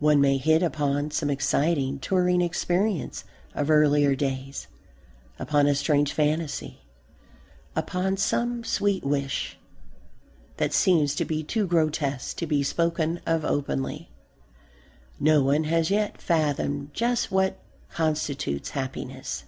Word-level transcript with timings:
One 0.00 0.20
may 0.20 0.36
hit 0.36 0.62
upon 0.62 1.12
some 1.12 1.30
exciting 1.30 1.98
touring 1.98 2.42
experience 2.42 3.24
of 3.54 3.70
earlier 3.70 4.14
days, 4.14 4.66
upon 5.38 5.66
a 5.66 5.74
strange 5.74 6.12
fantasy, 6.12 6.82
upon 7.74 8.18
some 8.18 8.64
sweet 8.64 9.02
wish 9.02 9.56
that 10.58 10.74
seems 10.74 11.14
to 11.14 11.24
be 11.24 11.42
too 11.42 11.66
grotesque 11.66 12.36
to 12.36 12.46
be 12.46 12.62
spoken 12.62 13.22
of 13.24 13.46
openly. 13.46 14.10
No 15.18 15.42
one 15.42 15.64
has 15.64 15.90
yet 15.90 16.20
fathomed 16.20 16.92
just 16.92 17.30
what 17.32 17.58
constitutes 17.90 18.72
happiness. 18.72 19.44